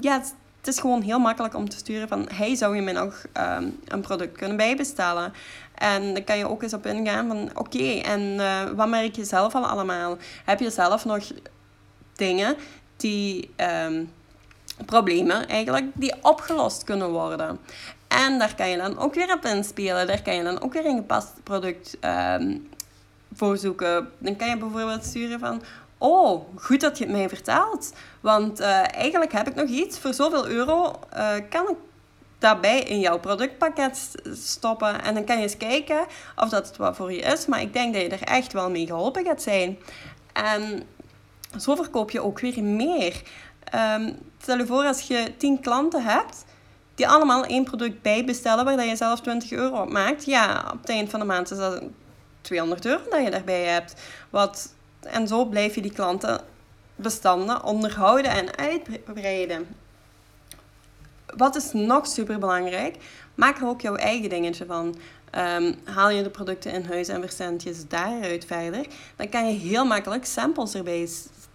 ja, 0.00 0.20
het 0.58 0.66
is 0.66 0.78
gewoon 0.78 1.02
heel 1.02 1.18
makkelijk 1.18 1.54
om 1.54 1.68
te 1.68 1.76
sturen 1.76 2.08
van, 2.08 2.28
hey, 2.32 2.54
zou 2.54 2.76
je 2.76 2.82
mij 2.82 2.92
nog 2.92 3.24
um, 3.58 3.80
een 3.84 4.00
product 4.00 4.38
kunnen 4.38 4.56
bijbestellen? 4.56 5.32
En 5.74 6.14
dan 6.14 6.24
kan 6.24 6.38
je 6.38 6.48
ook 6.48 6.62
eens 6.62 6.74
op 6.74 6.86
ingaan 6.86 7.28
van 7.28 7.50
oké, 7.54 8.00
en 8.00 8.20
uh, 8.20 8.62
wat 8.76 8.88
merk 8.88 9.16
je 9.16 9.24
zelf 9.24 9.54
al 9.54 9.66
allemaal? 9.66 10.16
Heb 10.44 10.60
je 10.60 10.70
zelf 10.70 11.04
nog 11.04 11.24
dingen 12.14 12.56
die 12.98 13.54
um, 13.86 14.12
problemen 14.86 15.48
eigenlijk 15.48 15.86
die 15.94 16.14
opgelost 16.22 16.84
kunnen 16.84 17.10
worden? 17.10 17.58
En 18.08 18.38
daar 18.38 18.54
kan 18.54 18.68
je 18.68 18.76
dan 18.76 18.98
ook 18.98 19.14
weer 19.14 19.32
op 19.34 19.44
inspelen. 19.44 20.06
Daar 20.06 20.22
kan 20.22 20.34
je 20.34 20.42
dan 20.42 20.60
ook 20.60 20.72
weer 20.72 20.86
een 20.86 20.96
gepast 20.96 21.32
product 21.42 21.96
um, 22.40 22.68
voor 23.34 23.56
zoeken. 23.56 24.12
Dan 24.18 24.36
kan 24.36 24.48
je 24.48 24.56
bijvoorbeeld 24.56 25.04
sturen 25.04 25.38
van... 25.38 25.62
Oh, 25.98 26.44
goed 26.56 26.80
dat 26.80 26.98
je 26.98 27.04
het 27.04 27.12
mij 27.12 27.28
vertelt. 27.28 27.92
Want 28.20 28.60
uh, 28.60 28.94
eigenlijk 28.94 29.32
heb 29.32 29.48
ik 29.48 29.54
nog 29.54 29.68
iets. 29.68 29.98
Voor 29.98 30.14
zoveel 30.14 30.48
euro 30.48 31.00
uh, 31.16 31.30
kan 31.50 31.68
ik 31.68 31.76
daarbij 32.38 32.80
in 32.80 33.00
jouw 33.00 33.18
productpakket 33.18 34.14
stoppen. 34.32 35.02
En 35.02 35.14
dan 35.14 35.24
kan 35.24 35.36
je 35.36 35.42
eens 35.42 35.56
kijken 35.56 36.06
of 36.36 36.48
dat 36.48 36.66
het 36.66 36.76
wat 36.76 36.96
voor 36.96 37.12
je 37.12 37.20
is. 37.20 37.46
Maar 37.46 37.60
ik 37.60 37.72
denk 37.72 37.94
dat 37.94 38.02
je 38.02 38.08
er 38.08 38.22
echt 38.22 38.52
wel 38.52 38.70
mee 38.70 38.86
geholpen 38.86 39.24
gaat 39.24 39.42
zijn. 39.42 39.78
En 40.32 40.82
zo 41.60 41.74
verkoop 41.74 42.10
je 42.10 42.20
ook 42.20 42.40
weer 42.40 42.64
meer. 42.64 43.22
Um, 43.74 44.18
stel 44.40 44.58
je 44.58 44.66
voor 44.66 44.84
als 44.84 45.00
je 45.00 45.32
10 45.36 45.60
klanten 45.60 46.02
hebt 46.02 46.44
die 46.98 47.08
allemaal 47.08 47.44
één 47.44 47.64
product 47.64 48.02
bijbestellen 48.02 48.64
waar 48.64 48.84
je 48.84 48.96
zelf 48.96 49.20
20 49.20 49.52
euro 49.52 49.82
op 49.82 49.90
maakt. 49.90 50.24
Ja, 50.24 50.70
op 50.72 50.80
het 50.80 50.88
eind 50.88 51.10
van 51.10 51.20
de 51.20 51.26
maand 51.26 51.50
is 51.50 51.58
dat 51.58 51.82
200 52.40 52.86
euro 52.86 53.02
dat 53.10 53.24
je 53.24 53.30
daarbij 53.30 53.64
hebt. 53.64 53.94
Wat, 54.30 54.74
en 55.00 55.28
zo 55.28 55.44
blijf 55.44 55.74
je 55.74 55.82
die 55.82 55.92
klanten 55.92 56.40
bestanden 56.96 57.64
onderhouden 57.64 58.30
en 58.30 58.56
uitbreiden. 58.56 59.66
Wat 61.36 61.56
is 61.56 61.72
nog 61.72 62.06
super 62.06 62.38
belangrijk? 62.38 62.96
Maak 63.34 63.58
er 63.58 63.66
ook 63.66 63.80
jouw 63.80 63.96
eigen 63.96 64.28
dingetje 64.28 64.66
van. 64.66 64.96
Um, 65.38 65.74
haal 65.84 66.10
je 66.10 66.22
de 66.22 66.30
producten 66.30 66.72
in 66.72 66.84
huis 66.84 67.08
en 67.08 67.20
verzend 67.20 67.62
je 67.62 67.74
ze 67.74 67.86
daaruit 67.86 68.44
verder, 68.44 68.86
dan 69.16 69.28
kan 69.28 69.48
je 69.48 69.58
heel 69.58 69.84
makkelijk 69.84 70.24
samples 70.24 70.74
erbij 70.74 71.08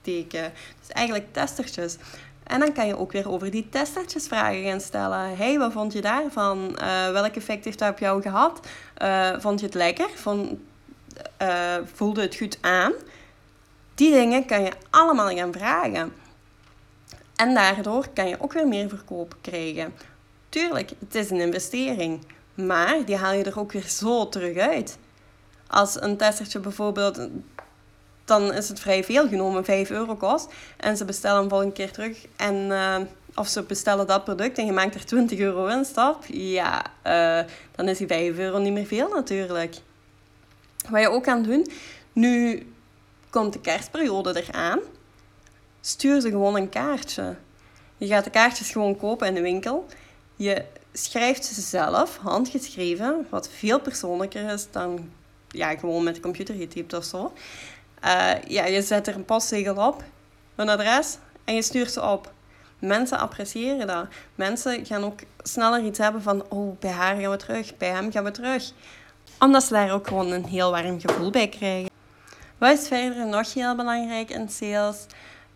steken. 0.03 0.53
Dus 0.79 0.89
eigenlijk 0.89 1.33
testertjes. 1.33 1.97
En 2.43 2.59
dan 2.59 2.73
kan 2.73 2.87
je 2.87 2.97
ook 2.97 3.11
weer 3.11 3.29
over 3.29 3.51
die 3.51 3.69
testertjes 3.69 4.27
vragen 4.27 4.63
gaan 4.63 4.81
stellen. 4.81 5.37
hey, 5.37 5.57
wat 5.57 5.71
vond 5.71 5.93
je 5.93 6.01
daarvan? 6.01 6.77
Uh, 6.81 7.11
welk 7.11 7.35
effect 7.35 7.65
heeft 7.65 7.79
dat 7.79 7.89
op 7.89 7.99
jou 7.99 8.21
gehad? 8.21 8.67
Uh, 9.01 9.39
vond 9.39 9.59
je 9.59 9.65
het 9.65 9.75
lekker? 9.75 10.09
Vond, 10.15 10.59
uh, 11.41 11.75
voelde 11.93 12.21
het 12.21 12.35
goed 12.35 12.57
aan? 12.61 12.93
Die 13.95 14.11
dingen 14.11 14.45
kan 14.45 14.61
je 14.61 14.71
allemaal 14.89 15.35
gaan 15.35 15.53
vragen. 15.53 16.13
En 17.35 17.53
daardoor 17.53 18.07
kan 18.13 18.27
je 18.27 18.41
ook 18.41 18.53
weer 18.53 18.67
meer 18.67 18.89
verkoop 18.89 19.35
krijgen. 19.41 19.93
Tuurlijk, 20.49 20.91
het 20.99 21.15
is 21.15 21.29
een 21.29 21.41
investering. 21.41 22.25
Maar 22.53 23.05
die 23.05 23.15
haal 23.15 23.33
je 23.33 23.43
er 23.43 23.59
ook 23.59 23.71
weer 23.71 23.87
zo 23.87 24.29
terug 24.29 24.57
uit. 24.57 24.97
Als 25.67 26.01
een 26.01 26.17
testertje 26.17 26.59
bijvoorbeeld 26.59 27.27
dan 28.25 28.53
is 28.53 28.69
het 28.69 28.79
vrij 28.79 29.03
veel 29.03 29.27
genomen, 29.27 29.65
5 29.65 29.89
euro 29.89 30.15
kost. 30.15 30.47
En 30.77 30.97
ze 30.97 31.05
bestellen 31.05 31.39
hem 31.39 31.49
volgende 31.49 31.73
keer 31.73 31.91
terug. 31.91 32.25
En, 32.35 32.55
uh, 32.55 32.97
of 33.35 33.47
ze 33.47 33.63
bestellen 33.63 34.07
dat 34.07 34.23
product 34.23 34.57
en 34.57 34.65
je 34.65 34.71
maakt 34.71 34.95
er 34.95 35.05
20 35.05 35.39
euro 35.39 35.65
winst 35.65 35.97
op. 35.97 36.17
Ja, 36.27 36.83
uh, 37.07 37.49
dan 37.75 37.87
is 37.87 37.97
die 37.97 38.07
5 38.07 38.37
euro 38.37 38.57
niet 38.57 38.73
meer 38.73 38.85
veel 38.85 39.09
natuurlijk. 39.09 39.75
Wat 40.89 41.01
je 41.01 41.09
ook 41.09 41.23
kan 41.23 41.43
doen, 41.43 41.67
nu 42.13 42.67
komt 43.29 43.53
de 43.53 43.59
kerstperiode 43.59 44.43
eraan. 44.43 44.79
Stuur 45.81 46.21
ze 46.21 46.29
gewoon 46.29 46.55
een 46.55 46.69
kaartje. 46.69 47.35
Je 47.97 48.07
gaat 48.07 48.23
de 48.23 48.29
kaartjes 48.29 48.71
gewoon 48.71 48.97
kopen 48.97 49.27
in 49.27 49.33
de 49.33 49.41
winkel. 49.41 49.85
Je 50.35 50.65
schrijft 50.93 51.45
ze 51.45 51.61
zelf, 51.61 52.17
handgeschreven, 52.17 53.27
wat 53.29 53.49
veel 53.49 53.79
persoonlijker 53.79 54.51
is 54.51 54.67
dan 54.71 55.09
ja, 55.47 55.75
gewoon 55.75 56.03
met 56.03 56.15
de 56.15 56.21
computer 56.21 56.55
getypt 56.55 56.93
of 56.93 57.03
zo. 57.03 57.33
Uh, 58.05 58.31
ja, 58.47 58.65
je 58.65 58.81
zet 58.81 59.07
er 59.07 59.15
een 59.15 59.25
postzegel 59.25 59.87
op, 59.87 60.03
een 60.55 60.69
adres, 60.69 61.17
en 61.45 61.55
je 61.55 61.61
stuurt 61.61 61.91
ze 61.91 62.01
op. 62.01 62.31
Mensen 62.79 63.19
appreciëren 63.19 63.87
dat. 63.87 64.05
Mensen 64.35 64.85
gaan 64.85 65.03
ook 65.03 65.19
sneller 65.43 65.83
iets 65.83 65.99
hebben 65.99 66.21
van, 66.21 66.45
oh, 66.49 66.79
bij 66.79 66.91
haar 66.91 67.15
gaan 67.15 67.31
we 67.31 67.37
terug, 67.37 67.77
bij 67.77 67.89
hem 67.89 68.11
gaan 68.11 68.23
we 68.23 68.31
terug. 68.31 68.71
Omdat 69.39 69.63
ze 69.63 69.73
daar 69.73 69.91
ook 69.91 70.07
gewoon 70.07 70.31
een 70.31 70.45
heel 70.45 70.71
warm 70.71 70.99
gevoel 70.99 71.29
bij 71.29 71.47
krijgen. 71.49 71.89
Wat 72.57 72.79
is 72.79 72.87
verder 72.87 73.27
nog 73.27 73.53
heel 73.53 73.75
belangrijk 73.75 74.29
in 74.29 74.49
sales? 74.49 75.05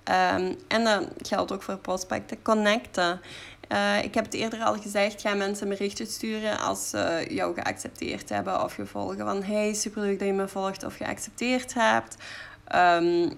Um, 0.09 0.55
en 0.67 0.83
dat 0.83 1.03
geldt 1.17 1.51
ook 1.51 1.63
voor 1.63 1.77
prospecten, 1.77 2.41
connecten. 2.41 3.21
Uh, 3.71 4.03
ik 4.03 4.13
heb 4.13 4.25
het 4.25 4.33
eerder 4.33 4.59
al 4.59 4.75
gezegd, 4.75 5.21
ga 5.21 5.33
mensen 5.33 5.69
berichtjes 5.69 6.13
sturen 6.13 6.59
als 6.59 6.89
ze 6.89 7.25
jou 7.29 7.53
geaccepteerd 7.53 8.29
hebben 8.29 8.63
of 8.63 8.77
je 8.77 8.85
volgen 8.85 9.25
van 9.25 9.43
hey, 9.43 9.73
superleuk 9.73 10.19
dat 10.19 10.27
je 10.27 10.33
me 10.33 10.47
volgt 10.47 10.83
of 10.83 10.95
geaccepteerd 10.95 11.73
hebt. 11.73 12.15
Um, 12.75 13.31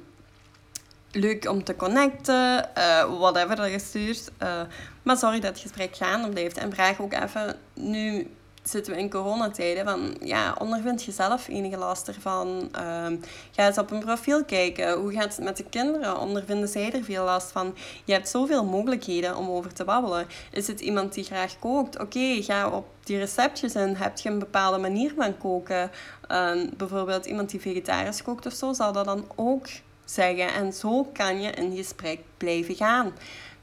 leuk 1.12 1.50
om 1.50 1.64
te 1.64 1.76
connecten, 1.76 2.70
uh, 2.78 3.20
whatever 3.20 3.56
dat 3.56 3.72
je 3.72 3.80
stuurt. 3.80 4.32
Uh, 4.44 4.62
maar 5.04 5.18
sorry 5.18 5.40
dat 5.40 5.50
het 5.50 5.60
gesprek 5.60 5.96
gaande 5.96 6.30
blijft 6.30 6.58
en 6.58 6.74
vraag 6.74 7.02
ook 7.02 7.14
even 7.14 7.56
nu 7.74 8.28
zitten 8.70 8.94
we 8.94 9.00
in 9.00 9.10
coronatijden. 9.10 9.86
Van, 9.86 10.16
ja, 10.22 10.56
ondervind 10.60 11.04
je 11.04 11.12
zelf 11.12 11.48
enige 11.48 11.78
last 11.78 12.08
ervan? 12.08 12.48
Um, 12.48 13.22
ga 13.52 13.68
eens 13.68 13.78
op 13.78 13.92
een 13.92 14.00
profiel 14.00 14.46
kijken. 14.46 15.00
Hoe 15.00 15.12
gaat 15.12 15.36
het 15.36 15.46
met 15.46 15.58
de 15.58 15.64
kinderen? 15.64 16.20
Ondervinden 16.20 16.70
zij 16.70 16.92
er 16.92 17.04
veel 17.04 17.24
last 17.24 17.52
van? 17.52 17.76
Je 18.06 18.14
hebt 18.14 18.30
zoveel 18.30 18.66
mogelijkheden 18.66 19.38
om 19.38 19.50
over 19.50 19.74
te 19.74 19.84
babbelen. 19.84 20.28
Is 20.52 20.68
het 20.68 20.80
iemand 20.82 21.14
die 21.14 21.24
graag 21.24 21.60
kookt? 21.60 22.00
Oké, 22.00 22.42
ga 22.42 22.70
op 22.70 22.86
die 23.04 23.18
receptjes 23.18 23.74
en 23.74 23.96
heb 23.96 24.18
je 24.18 24.30
een 24.30 24.40
bepaalde 24.40 24.78
manier 24.78 25.14
van 25.16 25.38
koken? 25.38 25.92
Um, 26.32 26.70
bijvoorbeeld 26.78 27.26
iemand 27.26 27.50
die 27.50 27.62
vegetarisch 27.62 28.22
kookt 28.22 28.46
of 28.46 28.54
zo, 28.54 28.74
zal 28.74 28.92
dat 28.92 29.06
dan 29.06 29.26
ook 29.36 29.68
zeggen. 30.06 30.54
En 30.54 30.74
zo 30.74 31.04
kan 31.14 31.42
je 31.42 31.52
in 31.52 31.76
gesprek 31.76 32.20
blijven 32.38 32.76
gaan. 32.76 33.14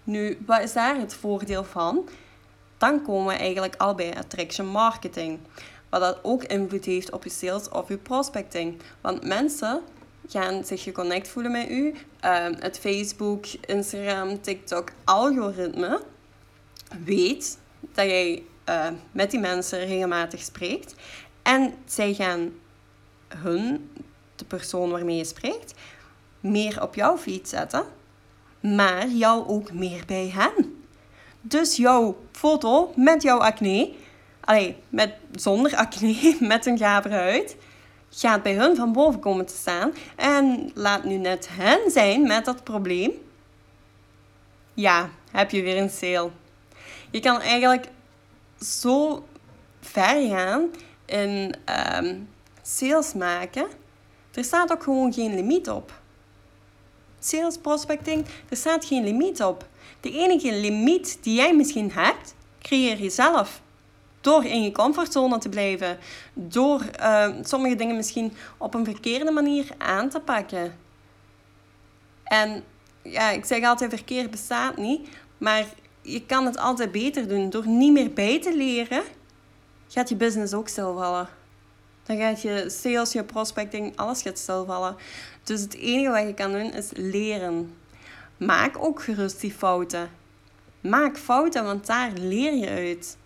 Nu, 0.04 0.38
wat 0.46 0.60
is 0.60 0.72
daar 0.72 0.98
het 0.98 1.14
voordeel 1.14 1.64
van? 1.64 2.08
Dan 2.78 3.02
komen 3.02 3.26
we 3.26 3.40
eigenlijk 3.40 3.74
al 3.76 3.94
bij 3.94 4.16
attraction 4.16 4.66
marketing. 4.66 5.38
Wat 5.90 6.00
dat 6.00 6.18
ook 6.22 6.44
invloed 6.44 6.84
heeft 6.84 7.10
op 7.10 7.24
je 7.24 7.30
sales 7.30 7.68
of 7.68 7.88
je 7.88 7.96
prospecting. 7.98 8.80
Want 9.00 9.24
mensen 9.24 9.82
gaan 10.28 10.64
zich 10.64 10.82
geconnect 10.82 11.28
voelen 11.28 11.52
met 11.52 11.70
u. 11.70 11.94
Uh, 12.24 12.46
het 12.58 12.78
Facebook, 12.78 13.46
Instagram, 13.46 14.40
TikTok 14.40 14.90
algoritme 15.04 16.02
weet 17.04 17.58
dat 17.80 18.04
jij 18.04 18.42
uh, 18.68 18.88
met 19.12 19.30
die 19.30 19.40
mensen 19.40 19.78
regelmatig 19.78 20.40
spreekt. 20.40 20.94
En 21.42 21.74
zij 21.84 22.14
gaan 22.14 22.52
hun, 23.28 23.90
de 24.36 24.44
persoon 24.44 24.90
waarmee 24.90 25.16
je 25.16 25.24
spreekt, 25.24 25.74
meer 26.40 26.82
op 26.82 26.94
jouw 26.94 27.16
feed 27.18 27.48
zetten. 27.48 27.84
Maar 28.60 29.08
jou 29.08 29.46
ook 29.46 29.72
meer 29.72 30.02
bij 30.06 30.30
hen. 30.34 30.75
Dus 31.48 31.76
jouw 31.76 32.16
foto 32.32 32.92
met 32.96 33.22
jouw 33.22 33.38
acne, 33.38 33.92
allee, 34.40 34.76
met, 34.88 35.14
zonder 35.32 35.76
acne, 35.76 36.36
met 36.40 36.66
een 36.66 36.78
gave 36.78 37.08
huid, 37.08 37.56
gaat 38.10 38.42
bij 38.42 38.54
hun 38.54 38.76
van 38.76 38.92
boven 38.92 39.20
komen 39.20 39.46
te 39.46 39.54
staan. 39.54 39.92
En 40.16 40.70
laat 40.74 41.04
nu 41.04 41.16
net 41.16 41.48
hen 41.50 41.90
zijn 41.90 42.26
met 42.26 42.44
dat 42.44 42.64
probleem. 42.64 43.10
Ja, 44.74 45.10
heb 45.30 45.50
je 45.50 45.62
weer 45.62 45.76
een 45.76 45.90
sale. 45.90 46.30
Je 47.10 47.20
kan 47.20 47.40
eigenlijk 47.40 47.88
zo 48.60 49.26
ver 49.80 50.28
gaan 50.28 50.70
in 51.04 51.54
um, 51.96 52.28
sales 52.62 53.14
maken. 53.14 53.66
Er 54.34 54.44
staat 54.44 54.72
ook 54.72 54.82
gewoon 54.82 55.12
geen 55.12 55.34
limiet 55.34 55.68
op. 55.68 55.95
Sales 57.26 57.58
prospecting, 57.58 58.26
er 58.48 58.56
staat 58.56 58.84
geen 58.84 59.04
limiet 59.04 59.42
op. 59.42 59.68
De 60.00 60.12
enige 60.12 60.52
limiet 60.52 61.18
die 61.22 61.34
jij 61.34 61.56
misschien 61.56 61.90
hebt, 61.92 62.34
creëer 62.60 63.02
je 63.02 63.10
zelf. 63.10 63.60
Door 64.20 64.44
in 64.44 64.62
je 64.62 64.72
comfortzone 64.72 65.38
te 65.38 65.48
blijven. 65.48 65.98
Door 66.34 66.82
uh, 67.00 67.28
sommige 67.42 67.74
dingen 67.74 67.96
misschien 67.96 68.32
op 68.56 68.74
een 68.74 68.84
verkeerde 68.84 69.30
manier 69.30 69.68
aan 69.78 70.08
te 70.08 70.20
pakken. 70.20 70.78
En 72.24 72.64
ja, 73.02 73.30
ik 73.30 73.44
zeg 73.44 73.64
altijd, 73.64 73.94
verkeerd 73.94 74.30
bestaat 74.30 74.76
niet. 74.76 75.08
Maar 75.38 75.66
je 76.02 76.26
kan 76.26 76.46
het 76.46 76.58
altijd 76.58 76.92
beter 76.92 77.28
doen. 77.28 77.50
Door 77.50 77.68
niet 77.68 77.92
meer 77.92 78.12
bij 78.12 78.40
te 78.40 78.56
leren, 78.56 79.02
gaat 79.88 80.08
je 80.08 80.16
business 80.16 80.54
ook 80.54 80.68
stilvallen. 80.68 81.28
Dan 82.02 82.16
gaat 82.16 82.42
je 82.42 82.64
sales, 82.70 83.12
je 83.12 83.24
prospecting, 83.24 83.96
alles 83.96 84.22
gaat 84.22 84.38
stilvallen. 84.38 84.96
Dus 85.46 85.60
het 85.60 85.74
enige 85.74 86.10
wat 86.10 86.26
je 86.26 86.34
kan 86.34 86.52
doen 86.52 86.72
is 86.72 86.90
leren. 86.94 87.76
Maak 88.36 88.84
ook 88.84 89.02
gerust 89.02 89.40
die 89.40 89.52
fouten. 89.52 90.10
Maak 90.80 91.16
fouten, 91.16 91.64
want 91.64 91.86
daar 91.86 92.10
leer 92.14 92.54
je 92.54 92.68
uit. 92.68 93.16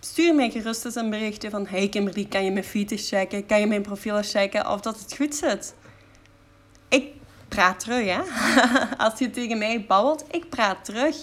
Stuur 0.00 0.34
mij 0.34 0.50
gerust 0.50 0.84
eens 0.84 0.94
een 0.94 1.10
berichtje 1.10 1.50
van... 1.50 1.66
Hey 1.66 1.88
Kimberly, 1.88 2.26
kan 2.26 2.44
je 2.44 2.50
mijn 2.50 2.64
feed 2.64 3.06
checken? 3.08 3.46
Kan 3.46 3.60
je 3.60 3.66
mijn 3.66 3.82
profiel 3.82 4.22
checken 4.22 4.70
of 4.70 4.80
dat 4.80 4.98
het 4.98 5.16
goed 5.16 5.34
zit? 5.34 5.74
Ik 6.88 7.12
praat 7.48 7.80
terug, 7.80 8.04
hè. 8.04 8.20
Als 9.04 9.18
je 9.18 9.30
tegen 9.30 9.58
mij 9.58 9.84
babbelt, 9.86 10.24
ik 10.30 10.48
praat 10.48 10.84
terug. 10.84 11.16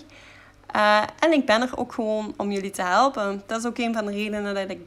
Uh, 0.75 1.03
en 1.19 1.31
ik 1.31 1.45
ben 1.45 1.61
er 1.61 1.77
ook 1.77 1.93
gewoon 1.93 2.33
om 2.37 2.51
jullie 2.51 2.71
te 2.71 2.81
helpen. 2.81 3.43
Dat 3.45 3.59
is 3.59 3.65
ook 3.65 3.77
een 3.77 3.93
van 3.93 4.05
de 4.05 4.11
redenen 4.11 4.53
dat 4.55 4.69
ik 4.69 4.79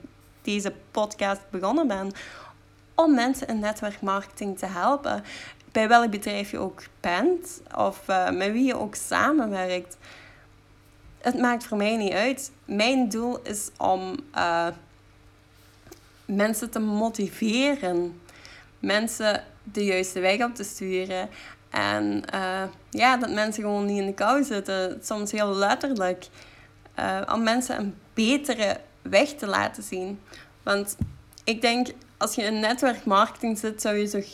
deze 0.42 0.72
podcast 0.90 1.40
begonnen 1.50 1.86
ben. 1.86 2.12
Om 2.94 3.14
mensen 3.14 3.46
in 3.46 3.58
netwerkmarketing 3.58 4.58
te 4.58 4.66
helpen. 4.66 5.24
Bij 5.72 5.88
welk 5.88 6.10
bedrijf 6.10 6.50
je 6.50 6.58
ook 6.58 6.82
bent 7.00 7.62
of 7.76 8.08
uh, 8.08 8.30
met 8.30 8.52
wie 8.52 8.64
je 8.64 8.76
ook 8.76 8.94
samenwerkt. 8.94 9.96
Het 11.18 11.38
maakt 11.38 11.64
voor 11.64 11.76
mij 11.76 11.96
niet 11.96 12.12
uit. 12.12 12.52
Mijn 12.64 13.08
doel 13.08 13.40
is 13.42 13.70
om 13.78 14.16
uh, 14.34 14.66
mensen 16.24 16.70
te 16.70 16.78
motiveren. 16.78 18.20
Mensen 18.78 19.44
de 19.62 19.84
juiste 19.84 20.20
weg 20.20 20.42
op 20.42 20.54
te 20.54 20.64
sturen. 20.64 21.28
En 21.70 22.22
uh, 22.34 22.62
ja, 22.90 23.16
dat 23.16 23.30
mensen 23.30 23.62
gewoon 23.62 23.86
niet 23.86 23.98
in 23.98 24.06
de 24.06 24.14
kou 24.14 24.44
zitten. 24.44 24.98
Soms 25.02 25.32
heel 25.32 25.54
letterlijk. 25.54 26.26
Om 27.32 27.42
mensen 27.42 27.78
een 27.78 27.94
betere 28.14 28.80
weg 29.02 29.28
te 29.28 29.46
laten 29.46 29.82
zien. 29.82 30.20
Want 30.62 30.96
ik 31.44 31.60
denk, 31.60 31.88
als 32.24 32.34
je 32.34 32.42
in 32.42 32.60
netwerkmarketing 32.60 33.58
zit, 33.58 33.80
zou 33.80 33.96
je 33.96 34.08
toch 34.08 34.26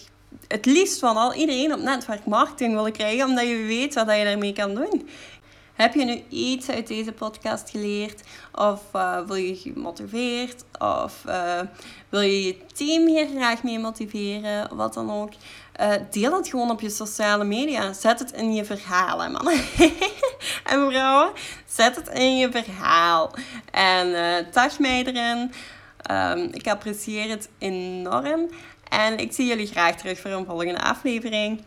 het 0.49 0.66
liefst 0.66 0.99
van 0.99 1.16
al 1.16 1.35
iedereen 1.35 1.73
op 1.75 1.80
netwerkmarketing 1.80 2.75
willen 2.75 2.92
krijgen, 2.92 3.26
omdat 3.26 3.49
je 3.49 3.56
weet 3.56 3.94
wat 3.94 4.16
je 4.16 4.25
daarmee 4.25 4.52
kan 4.52 4.75
doen. 4.75 5.09
Heb 5.73 5.94
je 5.94 6.04
nu 6.04 6.23
iets 6.28 6.70
uit 6.70 6.87
deze 6.87 7.12
podcast 7.12 7.70
geleerd? 7.70 8.23
Of 8.54 8.82
uh, 8.97 9.20
wil 9.26 9.37
je 9.37 9.56
gemotiveerd? 9.56 10.64
Of 10.78 11.23
uh, 11.26 11.61
wil 12.09 12.20
je 12.20 12.44
je 12.44 12.56
team 12.75 13.06
hier 13.06 13.26
graag 13.37 13.62
mee 13.62 13.78
motiveren? 13.78 14.76
Wat 14.76 14.94
dan 14.94 15.12
ook. 15.12 15.32
Uh, 15.80 15.92
deel 16.11 16.37
het 16.37 16.49
gewoon 16.49 16.70
op 16.70 16.80
je 16.80 16.90
sociale 16.90 17.44
media. 17.44 17.92
Zet 17.92 18.18
het 18.18 18.32
in 18.32 18.54
je 18.54 18.64
verhaal, 18.64 19.23
hè, 19.23 19.28
mannen. 19.28 19.54
en 20.73 20.90
vrouwen, 20.90 21.32
zet 21.66 21.97
het 21.97 22.09
in 22.09 22.37
je 22.37 22.50
verhaal. 22.50 23.30
En 23.70 24.14
tag 24.50 24.78
mij 24.78 25.04
erin. 25.04 25.52
Um, 26.11 26.49
ik 26.52 26.69
apprecieer 26.69 27.28
het 27.28 27.49
enorm. 27.59 28.50
En 28.88 29.19
ik 29.19 29.33
zie 29.33 29.47
jullie 29.47 29.66
graag 29.66 29.97
terug 29.97 30.19
voor 30.19 30.30
een 30.30 30.45
volgende 30.45 30.83
aflevering. 30.83 31.62